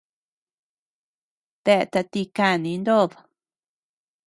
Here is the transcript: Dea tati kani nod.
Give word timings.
Dea 1.65 1.83
tati 1.91 2.21
kani 2.35 2.73
nod. 2.85 3.11